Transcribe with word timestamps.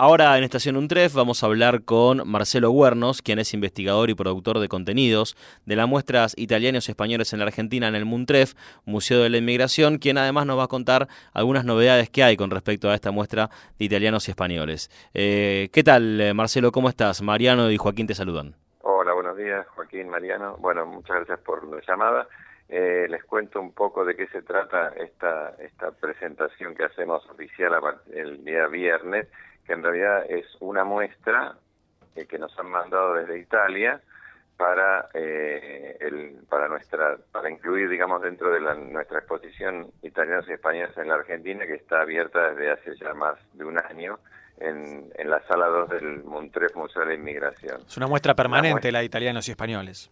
Ahora 0.00 0.38
en 0.38 0.44
Estación 0.44 0.76
Untref 0.76 1.12
vamos 1.12 1.42
a 1.42 1.46
hablar 1.46 1.82
con 1.82 2.22
Marcelo 2.24 2.70
Huernos, 2.70 3.20
quien 3.20 3.40
es 3.40 3.52
investigador 3.52 4.10
y 4.10 4.14
productor 4.14 4.60
de 4.60 4.68
contenidos 4.68 5.36
de 5.66 5.74
las 5.74 5.88
muestras 5.88 6.34
italianos 6.38 6.86
y 6.86 6.92
españoles 6.92 7.32
en 7.32 7.40
la 7.40 7.46
Argentina 7.46 7.88
en 7.88 7.96
el 7.96 8.04
Muntref, 8.04 8.54
Museo 8.84 9.24
de 9.24 9.28
la 9.28 9.38
Inmigración, 9.38 9.98
quien 9.98 10.16
además 10.16 10.46
nos 10.46 10.56
va 10.56 10.62
a 10.62 10.68
contar 10.68 11.08
algunas 11.34 11.64
novedades 11.64 12.10
que 12.10 12.22
hay 12.22 12.36
con 12.36 12.52
respecto 12.52 12.88
a 12.88 12.94
esta 12.94 13.10
muestra 13.10 13.48
de 13.76 13.86
italianos 13.86 14.28
y 14.28 14.30
españoles. 14.30 14.88
Eh, 15.14 15.68
¿Qué 15.72 15.82
tal, 15.82 16.20
eh, 16.20 16.32
Marcelo? 16.32 16.70
¿Cómo 16.70 16.88
estás? 16.88 17.20
Mariano 17.20 17.68
y 17.68 17.76
Joaquín 17.76 18.06
te 18.06 18.14
saludan. 18.14 18.54
Hola, 18.82 19.14
buenos 19.14 19.36
días, 19.36 19.66
Joaquín, 19.74 20.10
Mariano. 20.10 20.58
Bueno, 20.58 20.86
muchas 20.86 21.16
gracias 21.16 21.40
por 21.40 21.66
la 21.66 21.82
llamada. 21.84 22.28
Eh, 22.68 23.08
les 23.10 23.24
cuento 23.24 23.60
un 23.60 23.72
poco 23.72 24.04
de 24.04 24.14
qué 24.14 24.28
se 24.28 24.42
trata 24.42 24.90
esta, 24.90 25.56
esta 25.58 25.90
presentación 25.90 26.76
que 26.76 26.84
hacemos 26.84 27.28
oficial 27.28 27.72
el 28.14 28.44
día 28.44 28.68
viernes 28.68 29.26
que 29.68 29.74
en 29.74 29.82
realidad 29.82 30.24
es 30.28 30.46
una 30.60 30.82
muestra 30.82 31.54
eh, 32.16 32.24
que 32.26 32.38
nos 32.38 32.58
han 32.58 32.70
mandado 32.70 33.14
desde 33.14 33.38
Italia 33.38 34.00
para 34.56 35.08
eh, 35.14 35.96
el, 36.00 36.38
para 36.48 36.68
nuestra 36.68 37.18
para 37.30 37.50
incluir 37.50 37.88
digamos 37.88 38.22
dentro 38.22 38.50
de 38.50 38.60
la, 38.60 38.74
nuestra 38.74 39.18
exposición 39.18 39.92
italianos 40.02 40.48
y 40.48 40.52
españoles 40.52 40.96
en 40.96 41.08
la 41.08 41.14
Argentina 41.14 41.66
que 41.66 41.74
está 41.74 42.00
abierta 42.00 42.50
desde 42.50 42.70
hace 42.72 42.96
ya 42.96 43.12
más 43.12 43.38
de 43.52 43.64
un 43.66 43.78
año 43.78 44.18
en, 44.58 45.12
en 45.14 45.30
la 45.30 45.40
sala 45.46 45.66
2 45.66 45.90
del 45.90 46.24
Montref 46.24 46.74
Museo 46.74 47.02
de 47.02 47.08
la 47.08 47.14
Inmigración. 47.14 47.82
Es 47.86 47.96
una 47.96 48.08
muestra 48.08 48.34
permanente 48.34 48.90
la 48.90 49.00
de 49.00 49.04
italianos 49.04 49.46
y 49.48 49.52
españoles. 49.52 50.10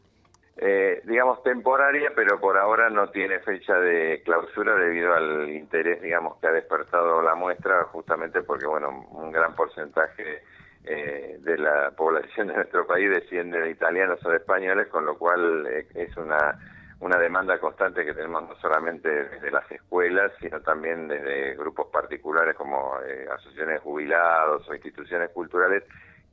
Eh, 0.58 1.02
digamos 1.04 1.42
temporaria, 1.42 2.12
pero 2.16 2.40
por 2.40 2.56
ahora 2.56 2.88
no 2.88 3.10
tiene 3.10 3.40
fecha 3.40 3.74
de 3.78 4.22
clausura 4.24 4.74
debido 4.74 5.12
al 5.12 5.50
interés, 5.50 6.00
digamos, 6.00 6.38
que 6.38 6.46
ha 6.46 6.52
despertado 6.52 7.20
la 7.20 7.34
muestra, 7.34 7.84
justamente 7.84 8.40
porque, 8.42 8.64
bueno, 8.66 9.06
un 9.10 9.30
gran 9.30 9.54
porcentaje 9.54 10.42
eh, 10.84 11.36
de 11.40 11.58
la 11.58 11.90
población 11.96 12.48
de 12.48 12.54
nuestro 12.54 12.86
país 12.86 13.10
desciende 13.10 13.60
de 13.60 13.70
italianos 13.70 14.24
o 14.24 14.30
de 14.30 14.38
españoles, 14.38 14.86
con 14.86 15.04
lo 15.04 15.18
cual 15.18 15.66
eh, 15.66 15.86
es 15.94 16.16
una, 16.16 16.58
una 17.00 17.18
demanda 17.18 17.58
constante 17.58 18.06
que 18.06 18.14
tenemos 18.14 18.48
no 18.48 18.56
solamente 18.56 19.10
desde 19.10 19.50
las 19.50 19.70
escuelas, 19.70 20.32
sino 20.40 20.62
también 20.62 21.06
desde 21.06 21.54
grupos 21.56 21.88
particulares 21.92 22.56
como 22.56 22.94
asociaciones 23.30 23.74
de 23.74 23.80
jubilados 23.80 24.66
o 24.66 24.74
instituciones 24.74 25.28
culturales 25.32 25.84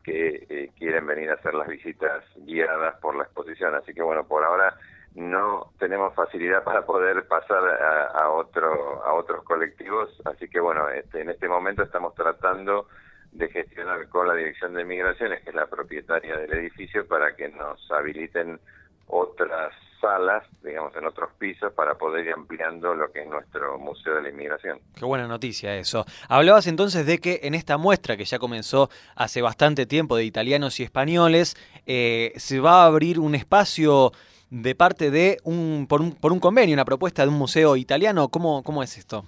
que 0.04 0.46
eh, 0.50 0.72
quieren 0.78 1.06
venir 1.06 1.30
a 1.30 1.36
hacer 1.36 1.54
las 1.54 1.68
visitas 1.68 2.24
guiadas 2.36 2.96
por 3.00 3.16
la 3.16 3.24
exposición. 3.24 3.76
Así 3.76 3.94
que 3.94 4.02
bueno, 4.02 4.26
por 4.28 4.44
ahora 4.44 4.76
no 5.16 5.72
tenemos 5.78 6.14
facilidad 6.16 6.64
para 6.64 6.86
poder 6.86 7.28
pasar 7.28 7.64
a, 8.16 8.30
otro, 8.32 9.04
a 9.04 9.14
otros 9.14 9.44
colectivos, 9.44 10.10
así 10.26 10.48
que 10.48 10.60
bueno, 10.60 10.90
este, 10.90 11.22
en 11.22 11.30
este 11.30 11.48
momento 11.48 11.84
estamos 11.84 12.16
tratando 12.16 12.88
de 13.32 13.48
gestionar 13.50 14.08
con 14.10 14.28
la 14.28 14.34
Dirección 14.34 14.74
de 14.74 14.86
Migraciones, 14.86 15.42
que 15.44 15.50
es 15.52 15.56
la 15.56 15.68
propietaria 15.68 16.38
del 16.38 16.54
edificio, 16.54 17.08
para 17.08 17.36
que 17.36 17.50
nos 17.50 17.92
habiliten 17.92 18.60
otras 19.08 19.74
salas, 20.04 20.44
digamos, 20.62 20.94
en 20.98 21.06
otros 21.06 21.30
pisos 21.40 21.72
para 21.72 21.96
poder 21.96 22.28
ir 22.28 22.34
ampliando 22.34 22.94
lo 22.94 23.10
que 23.10 23.22
es 23.22 23.28
nuestro 23.28 23.80
Museo 23.80 24.16
de 24.16 24.24
la 24.24 24.30
Inmigración. 24.30 24.80
Qué 24.96 25.06
buena 25.06 25.28
noticia 25.28 25.78
eso. 25.78 26.06
Hablabas 26.28 26.68
entonces 26.68 27.06
de 27.06 27.20
que 27.20 27.40
en 27.44 27.56
esta 27.56 27.78
muestra, 27.78 28.18
que 28.18 28.26
ya 28.26 28.38
comenzó 28.38 28.90
hace 29.16 29.42
bastante 29.42 29.86
tiempo 29.86 30.18
de 30.18 30.26
italianos 30.26 30.82
y 30.82 30.84
españoles, 30.84 31.56
eh, 31.86 32.34
se 32.36 32.60
va 32.60 32.84
a 32.84 32.88
abrir 32.88 33.18
un 33.18 33.34
espacio 33.34 34.12
de 34.50 34.76
parte 34.76 35.10
de 35.10 35.38
un 35.46 35.88
por, 35.88 36.02
un 36.02 36.12
por 36.12 36.34
un 36.34 36.40
convenio, 36.40 36.74
una 36.74 36.86
propuesta 36.86 37.24
de 37.24 37.30
un 37.30 37.38
museo 37.38 37.78
italiano. 37.78 38.28
¿Cómo, 38.28 38.62
cómo 38.64 38.84
es 38.84 38.98
esto? 38.98 39.26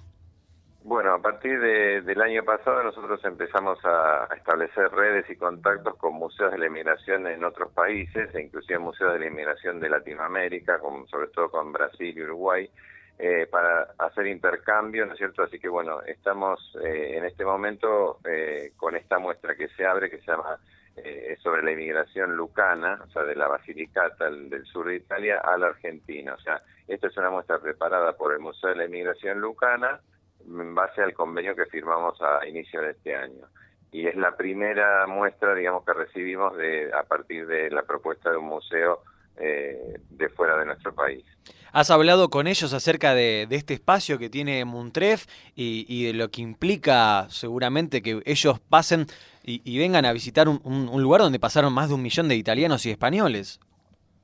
Bueno, 0.86 1.14
a 1.14 1.18
partir 1.20 1.58
del 1.58 2.22
año 2.22 2.44
pasado 2.44 2.80
nosotros 2.84 3.18
empezamos 3.24 3.76
a, 3.84 4.28
establecer 4.36 4.88
redes 4.92 5.28
y 5.28 5.34
contactos 5.34 5.96
con 5.96 6.14
museos 6.14 6.52
de 6.52 6.58
la 6.58 6.68
inmigración 6.68 7.26
en 7.26 7.42
otros 7.42 7.72
países, 7.72 8.32
e 8.32 8.42
inclusive 8.42 8.78
museos 8.78 9.14
de 9.14 9.18
la 9.18 9.26
inmigración 9.26 9.80
de 9.80 9.90
Latinoamérica, 9.90 10.78
sobre 11.10 11.26
todo 11.34 11.50
con 11.50 11.72
Brasil 11.72 12.16
y 12.16 12.22
Uruguay, 12.22 12.70
eh, 13.18 13.48
para 13.50 13.94
hacer 13.98 14.28
intercambio, 14.28 15.06
¿no 15.06 15.14
es 15.14 15.18
cierto? 15.18 15.42
Así 15.42 15.58
que 15.58 15.68
bueno, 15.68 16.02
estamos 16.02 16.78
eh, 16.84 17.16
en 17.16 17.24
este 17.24 17.44
momento 17.44 18.20
eh, 18.24 18.70
con 18.76 18.94
esta 18.94 19.18
muestra 19.18 19.56
que 19.56 19.66
se 19.70 19.84
abre, 19.84 20.08
que 20.08 20.18
se 20.18 20.26
llama 20.26 20.56
sobre 21.42 21.62
la 21.62 21.72
inmigración 21.72 22.36
lucana, 22.36 23.00
o 23.04 23.10
sea, 23.10 23.24
de 23.24 23.34
la 23.34 23.48
Basilicata 23.48 24.30
del 24.30 24.64
sur 24.64 24.86
de 24.86 24.96
Italia 24.96 25.40
a 25.44 25.58
la 25.58 25.66
Argentina. 25.66 26.32
O 26.32 26.40
sea, 26.40 26.62
esta 26.86 27.08
es 27.08 27.16
una 27.16 27.28
muestra 27.28 27.58
preparada 27.58 28.16
por 28.16 28.32
el 28.32 28.38
Museo 28.38 28.70
de 28.70 28.76
la 28.76 28.84
Inmigración 28.86 29.40
Lucana, 29.40 30.00
en 30.46 30.74
base 30.74 31.02
al 31.02 31.14
convenio 31.14 31.54
que 31.54 31.66
firmamos 31.66 32.20
a 32.22 32.46
inicio 32.46 32.80
de 32.82 32.90
este 32.92 33.14
año. 33.14 33.46
Y 33.92 34.06
es 34.06 34.16
la 34.16 34.36
primera 34.36 35.06
muestra, 35.06 35.54
digamos, 35.54 35.84
que 35.84 35.92
recibimos 35.92 36.56
de, 36.56 36.92
a 36.92 37.04
partir 37.04 37.46
de 37.46 37.70
la 37.70 37.82
propuesta 37.82 38.30
de 38.30 38.36
un 38.36 38.46
museo 38.46 39.02
eh, 39.38 40.00
de 40.10 40.28
fuera 40.30 40.56
de 40.56 40.66
nuestro 40.66 40.94
país. 40.94 41.24
¿Has 41.72 41.90
hablado 41.90 42.30
con 42.30 42.46
ellos 42.46 42.72
acerca 42.72 43.14
de, 43.14 43.46
este 43.50 43.74
espacio 43.74 44.18
que 44.18 44.30
tiene 44.30 44.64
Muntref 44.64 45.26
y, 45.54 46.06
de 46.06 46.14
lo 46.14 46.30
que 46.30 46.40
implica 46.40 47.26
seguramente 47.28 48.00
que 48.00 48.22
ellos 48.24 48.58
pasen 48.60 49.06
y, 49.42 49.78
vengan 49.78 50.06
a 50.06 50.12
visitar 50.14 50.48
un, 50.48 51.02
lugar 51.02 51.20
donde 51.20 51.38
pasaron 51.38 51.74
más 51.74 51.88
de 51.88 51.96
un 51.96 52.02
millón 52.02 52.28
de 52.28 52.36
italianos 52.36 52.86
y 52.86 52.90
españoles? 52.90 53.60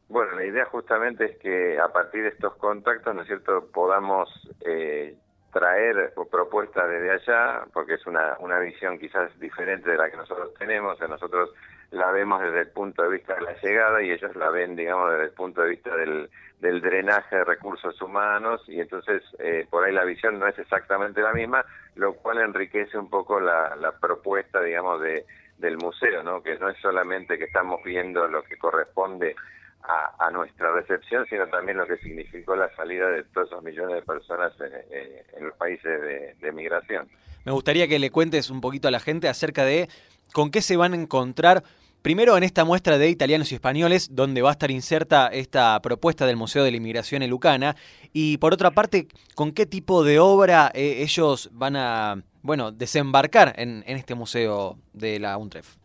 Bueno, 0.09 0.35
la 0.35 0.47
idea 0.47 0.65
justamente 0.65 1.27
es 1.27 1.39
que 1.39 1.79
a 1.79 1.93
partir 1.93 2.23
de 2.23 2.31
estos 2.31 2.57
contactos, 2.57 3.15
¿no 3.15 3.21
es 3.21 3.27
cierto?, 3.27 3.69
podamos 3.73 4.31
eh, 4.65 5.15
traer 5.53 6.15
propuestas 6.31 6.89
desde 6.89 7.11
allá, 7.11 7.65
porque 7.73 7.95
es 7.95 8.07
una, 8.07 8.37
una 8.41 8.59
visión 8.59 8.99
quizás 8.99 9.39
diferente 9.39 9.91
de 9.91 9.99
la 9.99 10.11
que 10.11 10.17
nosotros 10.17 10.55
tenemos, 10.55 10.99
nosotros 11.01 11.51
la 11.91 12.11
vemos 12.11 12.41
desde 12.41 12.61
el 12.61 12.69
punto 12.69 13.03
de 13.03 13.11
vista 13.11 13.35
de 13.35 13.43
la 13.43 13.61
llegada 13.61 14.03
y 14.03 14.11
ellos 14.11 14.35
la 14.35 14.49
ven, 14.49 14.75
digamos, 14.75 15.11
desde 15.11 15.25
el 15.25 15.33
punto 15.33 15.61
de 15.61 15.69
vista 15.69 15.95
del, 15.95 16.31
del 16.61 16.81
drenaje 16.81 17.37
de 17.37 17.45
recursos 17.45 18.01
humanos 18.01 18.65
y 18.67 18.81
entonces 18.81 19.23
eh, 19.39 19.67
por 19.69 19.85
ahí 19.85 19.93
la 19.93 20.05
visión 20.05 20.39
no 20.39 20.47
es 20.47 20.59
exactamente 20.59 21.21
la 21.21 21.35
misma, 21.35 21.67
lo 21.97 22.15
cual 22.15 22.39
enriquece 22.39 22.97
un 22.97 23.11
poco 23.11 23.39
la, 23.39 23.77
la 23.77 23.93
propuesta, 23.93 24.63
digamos, 24.63 25.03
de, 25.03 25.27
del 25.59 25.77
museo, 25.77 26.23
¿no? 26.23 26.43
Que 26.43 26.59
no 26.59 26.71
es 26.71 26.79
solamente 26.79 27.37
que 27.37 27.45
estamos 27.45 27.83
viendo 27.85 28.27
lo 28.27 28.43
que 28.43 28.57
corresponde 28.57 29.37
a, 29.85 30.31
nuestra 30.31 30.73
recepción, 30.73 31.27
sino 31.29 31.47
también 31.49 31.79
lo 31.79 31.87
que 31.87 31.97
significó 31.99 32.57
la 32.57 32.75
salida 32.77 33.09
de 33.09 33.25
todos 33.25 33.49
esos 33.49 33.63
millones 33.63 33.97
de 33.97 34.03
personas 34.03 34.53
en, 34.61 35.45
los 35.45 35.57
países 35.57 36.01
de, 36.01 36.35
de, 36.41 36.53
migración. 36.53 37.09
Me 37.45 37.53
gustaría 37.53 37.89
que 37.89 37.99
le 37.99 38.11
cuentes 38.11 38.51
un 38.51 38.61
poquito 38.61 38.89
a 38.89 38.91
la 38.91 39.01
gente 39.01 39.29
acerca 39.29 39.65
de 39.65 39.89
con 40.33 40.51
qué 40.51 40.63
se 40.63 40.77
van 40.77 40.93
a 40.93 40.97
encontrar. 40.97 41.63
Primero 42.03 42.37
en 42.37 42.43
esta 42.43 42.65
muestra 42.65 42.99
de 42.99 43.09
italianos 43.09 43.53
y 43.53 43.55
españoles, 43.55 44.09
donde 44.13 44.43
va 44.43 44.49
a 44.49 44.53
estar 44.53 44.73
inserta 44.73 45.29
esta 45.29 45.81
propuesta 45.83 46.27
del 46.27 46.37
Museo 46.37 46.65
de 46.65 46.73
la 46.73 46.77
Inmigración 46.77 47.23
en 47.23 47.31
Lucana, 47.31 47.77
y 48.13 48.39
por 48.39 48.53
otra 48.53 48.73
parte, 48.73 49.07
con 49.37 49.53
qué 49.53 49.67
tipo 49.67 50.03
de 50.03 50.19
obra 50.19 50.73
eh, 50.75 50.97
ellos 50.99 51.49
van 51.53 51.77
a, 51.77 52.23
bueno, 52.43 52.73
desembarcar 52.73 53.55
en, 53.57 53.85
en 53.87 53.97
este 53.97 54.17
museo 54.17 54.79
de 54.93 55.21
la 55.21 55.39
UNTREF. 55.39 55.82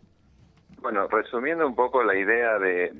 Bueno, 0.89 1.05
resumiendo 1.09 1.67
un 1.67 1.75
poco 1.75 2.01
la 2.01 2.15
idea 2.15 2.57
de, 2.59 2.93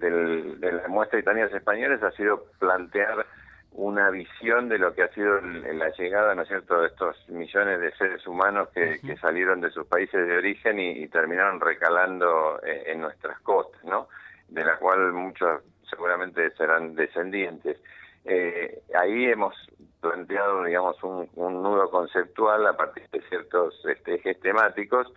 la 0.60 0.90
muestra 0.90 1.20
Italianos 1.20 1.54
Españoles 1.54 2.04
ha 2.04 2.12
sido 2.12 2.44
plantear 2.60 3.26
una 3.72 4.10
visión 4.10 4.68
de 4.68 4.78
lo 4.78 4.94
que 4.94 5.04
ha 5.04 5.14
sido 5.14 5.40
la 5.40 5.88
llegada, 5.92 6.36
¿no 6.36 6.42
es 6.42 6.50
cierto?, 6.50 6.82
de 6.82 6.88
estos 6.88 7.30
millones 7.30 7.80
de 7.80 7.94
seres 7.94 8.28
humanos 8.28 8.68
que, 8.76 9.00
salieron 9.22 9.62
de 9.62 9.70
sus 9.70 9.88
países 9.88 10.28
de 10.28 10.36
origen 10.36 10.78
y, 10.78 11.08
terminaron 11.08 11.62
recalando 11.62 12.60
eh, 12.62 12.84
en, 12.88 13.00
nuestras 13.00 13.40
costas, 13.40 13.82
¿no?, 13.86 14.10
de 14.50 14.66
la 14.66 14.76
cual 14.76 15.14
muchos 15.14 15.62
seguramente 15.90 16.52
serán 16.58 16.94
descendientes. 16.94 17.78
Eh, 18.26 18.82
ahí 19.00 19.28
hemos 19.28 19.56
planteado, 20.02 20.66
digamos, 20.66 21.02
un, 21.04 21.30
un, 21.36 21.64
nudo 21.64 21.90
conceptual 21.90 22.68
a 22.68 22.76
partir 22.76 23.08
de 23.14 23.22
ciertos 23.30 23.82
este, 23.86 24.16
ejes 24.16 24.42
temáticos 24.42 25.10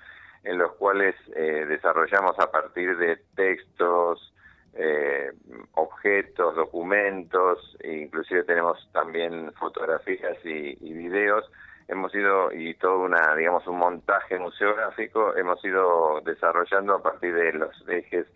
en 0.44 0.58
los 0.58 0.72
cuales 0.72 1.14
eh, 1.34 1.66
desarrollamos 1.68 2.38
a 2.38 2.50
partir 2.50 2.96
de 2.96 3.16
textos, 3.34 4.32
eh, 4.74 5.32
objetos, 5.74 6.54
documentos, 6.56 7.76
e 7.80 7.98
inclusive 7.98 8.44
tenemos 8.44 8.88
también 8.92 9.52
fotografías 9.54 10.38
y, 10.44 10.74
videos. 10.92 11.50
Hemos 11.88 12.14
ido, 12.14 12.52
y 12.52 12.74
todo 12.74 13.00
una, 13.00 13.34
digamos, 13.34 13.66
un 13.66 13.78
montaje 13.78 14.38
museográfico, 14.38 15.36
hemos 15.36 15.62
ido 15.64 16.20
desarrollando 16.24 16.94
a 16.94 17.02
partir 17.02 17.34
de 17.34 17.52
los 17.52 17.88
ejes 17.88 18.26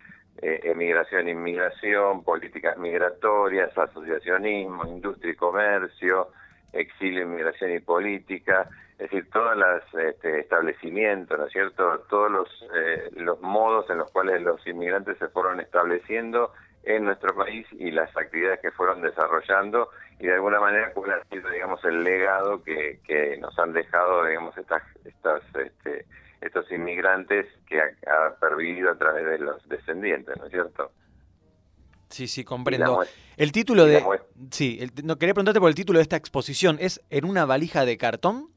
eh, 0.41 0.59
emigración, 0.65 1.29
inmigración, 1.29 2.23
políticas 2.23 2.77
migratorias, 2.77 3.75
asociacionismo, 3.77 4.85
industria 4.85 5.31
y 5.31 5.35
comercio, 5.35 6.27
exilio, 6.75 7.23
inmigración 7.23 7.71
y 7.71 7.79
política, 7.79 8.69
es 8.93 9.09
decir, 9.09 9.29
todos 9.31 9.57
los 9.57 10.05
este, 10.05 10.39
establecimientos, 10.39 11.37
¿no 11.37 11.45
es 11.45 11.51
cierto? 11.51 11.99
Todos 12.09 12.31
los, 12.31 12.65
eh, 12.75 13.09
los 13.15 13.41
modos 13.41 13.89
en 13.89 13.97
los 13.97 14.11
cuales 14.11 14.41
los 14.41 14.65
inmigrantes 14.67 15.17
se 15.17 15.27
fueron 15.27 15.59
estableciendo 15.59 16.53
en 16.83 17.05
nuestro 17.05 17.35
país 17.35 17.67
y 17.71 17.91
las 17.91 18.15
actividades 18.15 18.61
que 18.61 18.71
fueron 18.71 19.01
desarrollando 19.01 19.89
y 20.19 20.27
de 20.27 20.33
alguna 20.35 20.59
manera 20.59 20.93
cuál 20.93 21.11
ha 21.11 21.23
sido, 21.25 21.49
digamos, 21.49 21.83
el 21.83 22.03
legado 22.03 22.63
que, 22.63 22.99
que 23.05 23.37
nos 23.37 23.57
han 23.59 23.73
dejado, 23.73 24.25
digamos, 24.25 24.57
estas, 24.57 24.83
estas, 25.03 25.43
este, 25.55 26.05
estos 26.41 26.71
inmigrantes 26.71 27.47
que 27.67 27.81
ha, 27.81 28.35
pervivido 28.39 28.91
a 28.91 28.97
través 28.97 29.25
de 29.25 29.39
los 29.39 29.67
descendientes, 29.67 30.37
¿no 30.37 30.45
es 30.45 30.51
cierto? 30.51 30.91
Sí, 32.09 32.27
sí, 32.27 32.43
comprendo. 32.43 33.03
El 33.37 33.51
título 33.51 33.85
de... 33.85 34.03
Sí, 34.51 34.79
no, 35.03 35.17
quería 35.17 35.33
preguntarte 35.33 35.59
por 35.59 35.69
el 35.69 35.75
título 35.75 35.99
de 35.99 36.03
esta 36.03 36.15
exposición. 36.15 36.77
¿Es 36.79 37.01
En 37.09 37.25
una 37.25 37.45
valija 37.45 37.85
de 37.85 37.97
cartón? 37.97 38.49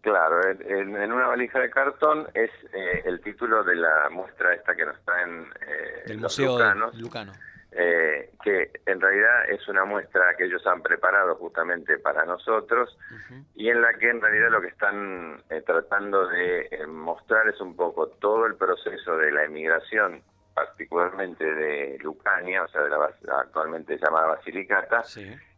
Claro, 0.00 0.40
en, 0.48 1.12
una 1.12 1.26
valija 1.26 1.60
de 1.60 1.70
cartón 1.70 2.26
es 2.32 2.50
eh, 2.72 3.02
el 3.04 3.20
título 3.20 3.62
de 3.62 3.76
la 3.76 4.08
muestra 4.10 4.54
esta 4.54 4.74
que 4.74 4.86
nos 4.86 4.98
traen 5.04 5.46
eh, 5.60 6.02
el 6.06 6.18
Museo 6.18 6.58
Lucano. 6.94 7.32
Eh, 7.72 8.32
que 8.42 8.68
en 8.84 9.00
realidad 9.00 9.48
es 9.48 9.68
una 9.68 9.84
muestra 9.84 10.34
que 10.36 10.46
ellos 10.46 10.66
han 10.66 10.82
preparado 10.82 11.36
justamente 11.36 11.98
para 11.98 12.24
nosotros 12.24 12.98
y 13.54 13.68
en 13.68 13.80
la 13.80 13.94
que 13.94 14.10
en 14.10 14.20
realidad 14.20 14.50
lo 14.50 14.60
que 14.60 14.66
están 14.66 15.40
eh, 15.50 15.62
tratando 15.64 16.26
de 16.26 16.84
mostrar 16.88 17.46
es 17.48 17.60
un 17.60 17.76
poco 17.76 18.08
todo 18.08 18.46
el 18.46 18.56
proceso 18.56 19.16
de 19.18 19.30
la 19.30 19.44
emigración 19.44 20.20
particularmente 20.66 21.44
de 21.44 21.98
Lucania, 22.00 22.64
o 22.64 22.68
sea, 22.68 22.82
de 22.82 22.90
la 22.90 23.10
actualmente 23.40 23.98
llamada 23.98 24.28
Basilicata, 24.28 25.02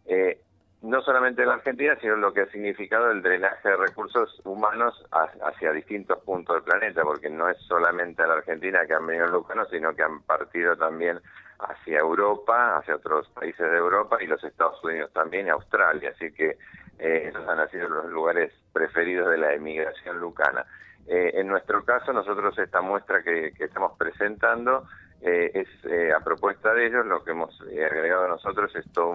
eh, 0.07 0.41
no 0.83 1.01
solamente 1.03 1.43
en 1.43 1.49
la 1.49 1.55
Argentina, 1.55 1.97
sino 2.01 2.17
lo 2.17 2.33
que 2.33 2.43
ha 2.43 2.47
significado 2.47 3.11
el 3.11 3.23
drenaje 3.23 3.69
de 3.69 3.77
recursos 3.77 4.41
humanos 4.45 5.05
hacia 5.11 5.73
distintos 5.73 6.19
puntos 6.25 6.57
del 6.57 6.65
planeta, 6.65 7.03
porque 7.03 7.31
no 7.31 7.49
es 7.49 7.57
solamente 7.69 8.23
a 8.23 8.27
la 8.27 8.35
Argentina 8.35 8.85
que 8.87 8.95
han 8.95 9.07
venido 9.07 9.27
Lucano, 9.29 9.65
sino 9.67 9.95
que 9.95 10.03
han 10.03 10.23
partido 10.23 10.77
también 10.77 11.21
hacia 11.59 12.01
Europa, 12.01 12.79
hacia 12.79 12.97
otros 12.97 13.29
países 13.29 13.71
de 13.71 13.77
Europa 13.77 14.19
y 14.21 14.27
los 14.27 14.43
Estados 14.43 14.83
Unidos 14.83 15.13
también 15.13 15.47
y 15.47 15.51
Australia, 15.51 16.13
así 16.15 16.33
que 16.33 16.59
eh, 16.99 17.29
esos 17.29 17.49
han 17.49 17.71
sido 17.71 17.89
los 17.89 18.07
lugares 18.07 18.53
preferidos 18.73 19.31
de 19.31 19.39
la 19.39 19.55
emigración 19.55 20.19
lucana. 20.19 20.67
Eh, 21.07 21.33
en 21.35 21.49
nuestro 21.49 21.85
caso, 21.85 22.13
nosotros 22.13 22.57
esta 22.59 22.81
muestra 22.81 23.23
que, 23.23 23.53
estamos 23.59 23.97
presentando 23.99 24.85
eh, 25.21 25.51
es 25.55 25.69
eh, 25.85 26.13
a 26.13 26.21
propuesta 26.21 26.73
de 26.75 26.87
ellos, 26.87 27.07
lo 27.07 27.23
que 27.25 27.33
hemos 27.33 27.61
agregado 27.61 28.29
nosotros 28.29 28.75
es 28.75 28.91
todo 28.93 29.13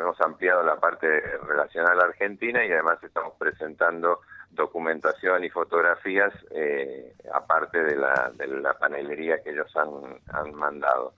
hemos 0.00 0.20
ampliado 0.20 0.62
la 0.62 0.76
parte 0.76 1.20
relacionada 1.46 1.92
a 1.92 1.96
la 1.96 2.04
Argentina 2.04 2.64
y 2.64 2.72
además 2.72 3.02
estamos 3.02 3.34
presentando 3.38 4.20
documentación 4.50 5.44
y 5.44 5.50
fotografías 5.50 6.32
aparte 7.32 7.82
de 7.82 7.96
la, 7.96 8.30
de 8.34 8.46
la 8.46 8.74
panelería 8.74 9.42
que 9.42 9.50
ellos 9.50 9.74
han, 9.76 10.20
han 10.32 10.54
mandado. 10.54 11.14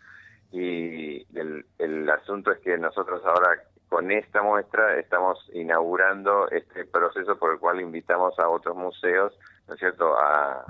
Y 0.53 1.27
el, 1.39 1.67
el 1.79 2.09
asunto 2.09 2.51
es 2.53 2.59
que 2.61 2.79
nosotros 2.79 3.23
ahora 3.25 3.61
con 3.89 4.11
esta 4.11 4.43
muestra 4.43 4.99
estamos 4.99 5.39
inaugurando 5.53 6.49
este 6.51 6.85
proceso 6.85 7.39
por 7.39 7.53
el 7.53 7.59
cual 7.59 7.81
invitamos 7.81 8.39
a 8.39 8.49
otros 8.49 8.77
museos, 8.77 9.33
¿no 9.67 9.75
es 9.75 9.81
cierto?, 9.81 10.17
a, 10.17 10.65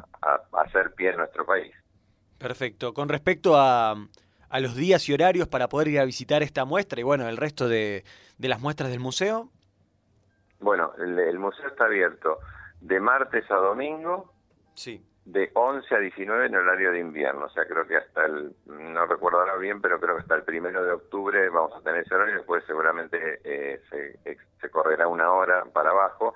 hacer 0.53 0.93
pie 0.95 1.11
en 1.11 1.19
nuestro 1.19 1.47
país. 1.47 1.73
Perfecto. 2.39 2.93
Con 2.93 3.09
respecto 3.09 3.57
a, 3.57 3.95
a, 4.49 4.61
los 4.61 4.75
días 4.75 5.09
y 5.09 5.15
horarios 5.15 5.49
para 5.49 5.69
poder 5.69 5.89
ir 5.89 6.01
a 6.01 6.05
visitar 6.05 6.43
esta 6.43 6.65
muestra 6.65 7.01
y 7.01 7.05
bueno, 7.05 7.29
el 7.29 7.37
resto 7.37 7.69
de, 7.69 8.05
de 8.39 8.49
las 8.49 8.61
muestras 8.61 8.91
del 8.91 9.01
museo. 9.01 9.51
Bueno, 10.61 10.93
el, 10.99 11.39
museo 11.39 11.69
está 11.69 11.85
abierto 11.85 12.39
de 12.81 12.99
martes 13.01 13.51
a 13.51 13.57
domingo. 13.57 14.33
Sí 14.75 15.03
de 15.27 15.51
11 15.55 15.93
a 15.93 15.99
19 15.99 16.47
en 16.47 16.55
horario 16.55 16.93
de 16.93 17.01
invierno, 17.01 17.47
o 17.47 17.51
sea, 17.51 17.67
creo 17.67 17.85
que 17.85 17.97
hasta 17.97 18.27
el, 18.27 18.55
no 18.67 19.07
recuerdo 19.07 19.41
ahora 19.41 19.57
bien, 19.57 19.81
pero 19.83 19.99
creo 19.99 20.15
que 20.15 20.23
hasta 20.23 20.37
el 20.37 20.45
primero 20.45 20.85
de 20.85 20.93
octubre 20.93 21.49
vamos 21.49 21.75
a 21.75 21.81
tener 21.83 22.05
ese 22.05 22.15
horario, 22.15 22.37
después 22.37 22.63
seguramente 22.65 23.41
eh, 23.43 23.81
se, 23.91 24.71
correrá 24.71 25.09
una 25.09 25.33
hora 25.33 25.65
para 25.65 25.91
abajo, 25.91 26.35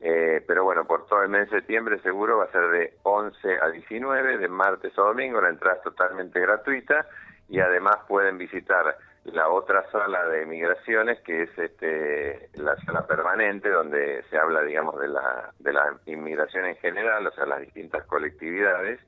eh, 0.00 0.44
pero 0.46 0.64
bueno, 0.64 0.84
por 0.86 1.06
todo 1.06 1.22
el 1.22 1.28
mes 1.28 1.50
de 1.50 1.58
septiembre 1.58 1.98
seguro 2.00 2.38
va 2.38 2.44
a 2.44 2.52
ser 2.52 2.68
de 2.68 2.94
11 3.02 3.58
a 3.60 3.68
19, 3.68 4.38
de 4.38 4.48
martes 4.48 4.96
a 4.96 5.02
domingo, 5.02 5.40
la 5.40 5.48
entrada 5.48 5.76
es 5.76 5.82
totalmente 5.82 6.40
gratuita 6.40 7.06
y 7.48 7.60
además 7.60 7.96
pueden 8.06 8.38
visitar 8.38 8.96
la 9.24 9.48
otra 9.48 9.90
sala 9.90 10.26
de 10.28 10.46
migraciones 10.46 11.20
que 11.20 11.42
es 11.42 11.58
este 11.58 12.48
la 12.54 12.76
sala 12.76 13.06
permanente 13.06 13.68
donde 13.68 14.22
se 14.30 14.38
habla 14.38 14.62
digamos 14.62 14.98
de 15.00 15.08
la 15.08 15.52
de 15.58 15.72
la 15.72 15.94
inmigración 16.06 16.64
en 16.66 16.76
general 16.76 17.26
o 17.26 17.32
sea 17.32 17.44
las 17.44 17.60
distintas 17.60 18.04
colectividades 18.06 19.00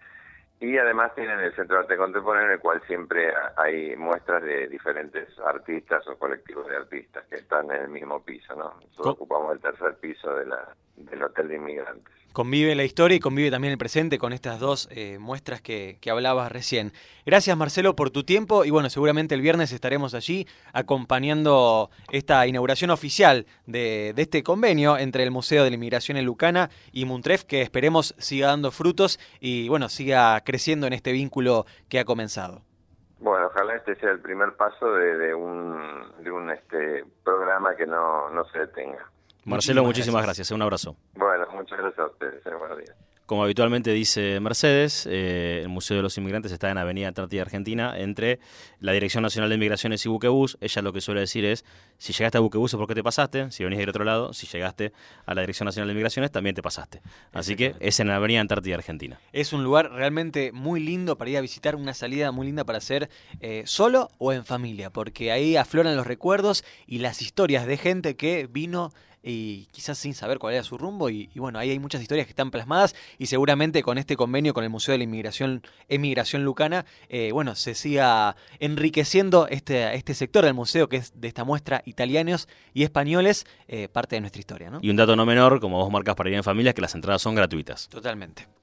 y 0.60 0.76
además 0.76 1.14
tienen 1.14 1.40
el 1.40 1.54
Centro 1.54 1.76
de 1.76 1.82
Arte 1.82 1.96
Contemporáneo 1.96 2.48
en 2.48 2.54
el 2.54 2.60
cual 2.60 2.82
siempre 2.86 3.32
hay 3.56 3.96
muestras 3.96 4.42
de 4.42 4.68
diferentes 4.68 5.26
artistas 5.40 6.06
o 6.06 6.18
colectivos 6.18 6.68
de 6.68 6.76
artistas 6.76 7.24
que 7.28 7.36
están 7.36 7.70
en 7.70 7.82
el 7.82 7.88
mismo 7.88 8.22
piso 8.22 8.54
no 8.54 8.74
nosotros 8.74 9.14
ocupamos 9.14 9.54
el 9.54 9.60
tercer 9.60 9.96
piso 9.96 10.34
de 10.34 10.46
la 10.46 10.68
del 10.96 11.22
hotel 11.22 11.48
de 11.48 11.56
inmigrantes 11.56 12.19
convive 12.32 12.74
la 12.74 12.84
historia 12.84 13.16
y 13.16 13.20
convive 13.20 13.50
también 13.50 13.72
el 13.72 13.78
presente 13.78 14.18
con 14.18 14.32
estas 14.32 14.60
dos 14.60 14.88
eh, 14.90 15.18
muestras 15.18 15.60
que, 15.60 15.98
que, 16.00 16.10
hablabas 16.10 16.50
recién. 16.52 16.92
Gracias 17.26 17.56
Marcelo 17.56 17.96
por 17.96 18.10
tu 18.10 18.24
tiempo 18.24 18.64
y 18.64 18.70
bueno, 18.70 18.90
seguramente 18.90 19.34
el 19.34 19.40
viernes 19.40 19.72
estaremos 19.72 20.14
allí 20.14 20.46
acompañando 20.72 21.90
esta 22.10 22.46
inauguración 22.46 22.90
oficial 22.90 23.46
de, 23.66 24.12
de 24.14 24.22
este 24.22 24.42
convenio 24.42 24.98
entre 24.98 25.22
el 25.22 25.30
Museo 25.30 25.64
de 25.64 25.70
la 25.70 25.76
Inmigración 25.76 26.16
en 26.16 26.24
Lucana 26.24 26.70
y 26.92 27.04
Muntref 27.04 27.44
que 27.44 27.62
esperemos 27.62 28.14
siga 28.18 28.48
dando 28.48 28.70
frutos 28.70 29.18
y 29.40 29.68
bueno, 29.68 29.88
siga 29.88 30.40
creciendo 30.42 30.86
en 30.86 30.92
este 30.92 31.12
vínculo 31.12 31.66
que 31.88 31.98
ha 31.98 32.04
comenzado. 32.04 32.62
Bueno, 33.20 33.48
ojalá 33.48 33.76
este 33.76 33.96
sea 33.96 34.10
el 34.10 34.20
primer 34.20 34.56
paso 34.56 34.94
de, 34.94 35.18
de 35.18 35.34
un, 35.34 36.22
de 36.22 36.30
un 36.30 36.50
este, 36.50 37.04
programa 37.22 37.76
que 37.76 37.86
no, 37.86 38.30
no 38.30 38.44
se 38.46 38.60
detenga. 38.60 39.10
Marcelo, 39.44 39.84
muchísimas 39.84 40.22
gracias. 40.22 40.50
Un 40.50 40.62
abrazo. 40.62 40.96
Bueno, 41.14 41.29
muchas 41.60 41.78
gracias 41.78 41.98
a 41.98 42.06
ustedes. 42.06 42.42
Buenos 42.44 42.78
días. 42.78 42.96
Como 43.30 43.44
habitualmente 43.44 43.92
dice 43.92 44.40
Mercedes, 44.40 45.06
eh, 45.08 45.60
el 45.62 45.68
Museo 45.68 45.98
de 45.98 46.02
los 46.02 46.18
Inmigrantes 46.18 46.50
está 46.50 46.68
en 46.68 46.78
Avenida 46.78 47.06
Antártida 47.06 47.42
Argentina, 47.42 47.96
entre 47.96 48.40
la 48.80 48.90
Dirección 48.90 49.22
Nacional 49.22 49.48
de 49.50 49.56
Migraciones 49.56 50.04
y 50.04 50.08
Buquebús. 50.08 50.58
Ella 50.60 50.82
lo 50.82 50.92
que 50.92 51.00
suele 51.00 51.20
decir 51.20 51.44
es, 51.44 51.64
si 51.96 52.12
llegaste 52.12 52.38
a 52.38 52.40
Buquebús 52.40 52.74
es 52.74 52.76
porque 52.76 52.96
te 52.96 53.04
pasaste, 53.04 53.52
si 53.52 53.62
venís 53.62 53.78
del 53.78 53.88
otro 53.88 54.02
lado, 54.02 54.32
si 54.32 54.48
llegaste 54.48 54.92
a 55.26 55.34
la 55.34 55.42
Dirección 55.42 55.66
Nacional 55.66 55.86
de 55.86 55.94
Migraciones 55.94 56.32
también 56.32 56.56
te 56.56 56.62
pasaste. 56.62 57.02
Así 57.32 57.54
que 57.54 57.76
es 57.78 58.00
en 58.00 58.08
la 58.08 58.16
Avenida 58.16 58.40
Antártida 58.40 58.74
Argentina. 58.74 59.20
Es 59.32 59.52
un 59.52 59.62
lugar 59.62 59.92
realmente 59.92 60.50
muy 60.50 60.80
lindo 60.80 61.16
para 61.16 61.30
ir 61.30 61.36
a 61.36 61.40
visitar, 61.40 61.76
una 61.76 61.94
salida 61.94 62.32
muy 62.32 62.46
linda 62.46 62.64
para 62.64 62.78
hacer 62.78 63.10
eh, 63.38 63.62
solo 63.64 64.08
o 64.18 64.32
en 64.32 64.44
familia, 64.44 64.90
porque 64.90 65.30
ahí 65.30 65.54
afloran 65.54 65.94
los 65.94 66.04
recuerdos 66.08 66.64
y 66.84 66.98
las 66.98 67.22
historias 67.22 67.64
de 67.64 67.76
gente 67.76 68.16
que 68.16 68.48
vino 68.50 68.92
y 69.22 69.66
quizás 69.72 69.98
sin 69.98 70.14
saber 70.14 70.38
cuál 70.38 70.54
era 70.54 70.62
su 70.62 70.78
rumbo. 70.78 71.10
Y, 71.10 71.30
bueno, 71.36 71.58
ahí 71.58 71.70
hay 71.70 71.78
muchas 71.78 72.02
historias 72.02 72.26
que 72.26 72.32
están 72.32 72.50
plasmadas 72.50 72.94
y 73.18 73.26
seguramente 73.26 73.82
con 73.82 73.98
este 73.98 74.16
convenio 74.16 74.54
con 74.54 74.64
el 74.64 74.70
Museo 74.70 74.92
de 74.92 74.98
la 74.98 75.04
Inmigración, 75.04 75.62
Emigración 75.88 76.44
Lucana, 76.44 76.86
eh, 77.08 77.30
bueno, 77.32 77.54
se 77.54 77.74
siga 77.74 78.36
enriqueciendo 78.58 79.46
este, 79.48 79.94
este 79.94 80.14
sector 80.14 80.44
del 80.44 80.54
museo 80.54 80.88
que 80.88 80.96
es 80.96 81.12
de 81.20 81.28
esta 81.28 81.44
muestra 81.44 81.82
italianos 81.84 82.48
y 82.74 82.82
españoles, 82.82 83.46
eh, 83.68 83.88
parte 83.88 84.16
de 84.16 84.20
nuestra 84.20 84.40
historia. 84.40 84.70
¿no? 84.70 84.78
Y 84.82 84.90
un 84.90 84.96
dato 84.96 85.16
no 85.16 85.26
menor, 85.26 85.60
como 85.60 85.78
vos 85.78 85.90
marcas 85.90 86.14
para 86.14 86.30
ir 86.30 86.36
en 86.36 86.44
familia, 86.44 86.72
que 86.72 86.80
las 86.80 86.94
entradas 86.94 87.22
son 87.22 87.34
gratuitas. 87.34 87.88
Totalmente. 87.88 88.60